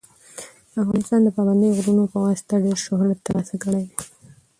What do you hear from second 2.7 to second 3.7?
شهرت ترلاسه